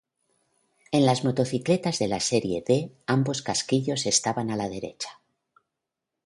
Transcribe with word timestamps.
En 0.91 1.05
las 1.05 1.23
motocicletas 1.23 1.99
de 1.99 2.07
la 2.07 2.19
Serie 2.19 2.63
D, 2.67 2.91
ambos 3.05 3.43
casquillos 3.43 4.07
estaban 4.07 4.49
a 4.49 4.55
la 4.55 4.67
derecha. 4.67 5.21